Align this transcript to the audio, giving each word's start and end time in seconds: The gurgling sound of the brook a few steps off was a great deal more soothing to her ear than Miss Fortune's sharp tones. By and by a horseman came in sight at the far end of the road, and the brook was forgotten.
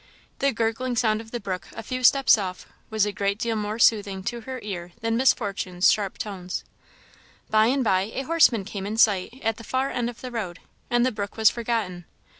The 0.39 0.51
gurgling 0.51 0.95
sound 0.95 1.21
of 1.21 1.29
the 1.29 1.39
brook 1.39 1.67
a 1.75 1.83
few 1.83 2.03
steps 2.03 2.35
off 2.35 2.65
was 2.89 3.05
a 3.05 3.11
great 3.11 3.37
deal 3.37 3.55
more 3.55 3.77
soothing 3.77 4.23
to 4.23 4.41
her 4.41 4.59
ear 4.63 4.93
than 5.01 5.15
Miss 5.15 5.31
Fortune's 5.31 5.91
sharp 5.91 6.17
tones. 6.17 6.63
By 7.51 7.67
and 7.67 7.83
by 7.83 8.09
a 8.15 8.23
horseman 8.23 8.65
came 8.65 8.87
in 8.87 8.97
sight 8.97 9.39
at 9.43 9.57
the 9.57 9.63
far 9.63 9.91
end 9.91 10.09
of 10.09 10.21
the 10.21 10.31
road, 10.31 10.57
and 10.89 11.05
the 11.05 11.11
brook 11.11 11.37
was 11.37 11.51
forgotten. 11.51 12.05